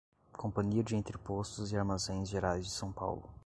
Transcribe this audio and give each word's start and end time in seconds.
Companhia 0.33 0.81
de 0.81 0.95
Entrepostos 0.95 1.71
e 1.71 1.77
Armazéns 1.77 2.27
Gerais 2.27 2.65
de 2.65 2.71
São 2.71 2.91
Paulo 2.91 3.29